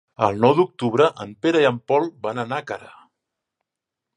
El 0.27 0.39
nou 0.43 0.53
d'octubre 0.59 1.09
en 1.25 1.35
Pere 1.45 1.61
i 1.65 1.67
en 1.71 1.77
Pol 1.91 2.09
van 2.27 2.41
a 2.41 2.47
Nàquera. 2.55 2.91